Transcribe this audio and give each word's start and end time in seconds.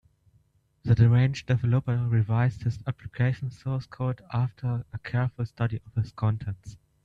The 0.83 0.95
deranged 0.95 1.45
developer 1.45 1.95
revised 1.95 2.63
his 2.63 2.79
application 2.87 3.51
source 3.51 3.85
code 3.85 4.19
after 4.33 4.83
a 4.91 4.97
careful 4.97 5.45
study 5.45 5.79
of 5.85 5.95
its 5.95 6.11
contents. 6.11 6.75